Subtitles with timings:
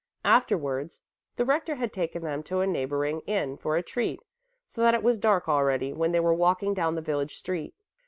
[0.25, 1.03] Afterwards
[1.35, 4.19] the rector had taken them to a neighboring inn for a treat,
[4.65, 7.75] so that it was dark already when they were walking down the village street.